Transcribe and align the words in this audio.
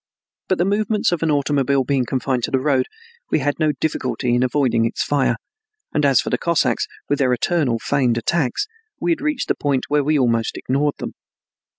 But 0.47 0.57
the 0.57 0.65
movements 0.65 1.11
of 1.11 1.21
an 1.21 1.29
automobile 1.29 1.83
being 1.83 2.05
confined 2.05 2.41
to 2.45 2.49
the 2.49 2.57
road, 2.57 2.87
we 3.29 3.37
had 3.37 3.59
no 3.59 3.71
difficulty 3.71 4.33
in 4.33 4.41
avoiding 4.41 4.83
its 4.83 5.03
fire, 5.03 5.35
and 5.93 6.03
as 6.03 6.19
for 6.19 6.31
the 6.31 6.39
Cossacks 6.39 6.87
with 7.07 7.19
their 7.19 7.31
eternal 7.33 7.77
feigned 7.77 8.17
attacks, 8.17 8.65
we 8.99 9.11
had 9.11 9.21
reached 9.21 9.47
the 9.47 9.53
point 9.53 9.85
where 9.89 10.03
we 10.03 10.17
almost 10.17 10.57
ignored 10.57 10.95
them. 10.97 11.13